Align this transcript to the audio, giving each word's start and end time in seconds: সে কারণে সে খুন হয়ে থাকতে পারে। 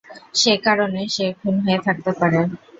সে 0.35 0.53
কারণে 0.65 1.01
সে 1.15 1.25
খুন 1.39 1.55
হয়ে 1.65 1.79
থাকতে 1.85 2.11
পারে। 2.19 2.39